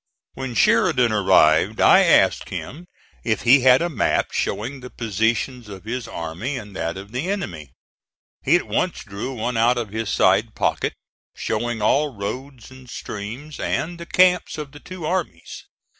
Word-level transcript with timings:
When 0.33 0.55
Sheridan 0.55 1.11
arrived 1.11 1.79
I 1.79 1.99
asked 1.99 2.49
him 2.49 2.87
if 3.23 3.43
he 3.43 3.59
had 3.59 3.83
a 3.83 3.87
map 3.87 4.31
showing 4.31 4.79
the 4.79 4.89
positions 4.89 5.69
of 5.69 5.83
his 5.83 6.07
army 6.07 6.57
and 6.57 6.75
that 6.75 6.97
of 6.97 7.11
the 7.11 7.29
enemy. 7.29 7.69
He 8.41 8.55
at 8.55 8.65
once 8.65 9.03
drew 9.03 9.35
one 9.35 9.57
out 9.57 9.77
of 9.77 9.89
his 9.89 10.09
side 10.09 10.55
pocket, 10.55 10.93
showing 11.35 11.83
all 11.83 12.15
roads 12.17 12.71
and 12.71 12.89
streams, 12.89 13.59
and 13.59 13.99
the 13.99 14.07
camps 14.07 14.57
of 14.57 14.71
the 14.71 14.79
two 14.79 15.05
armies. 15.05 15.65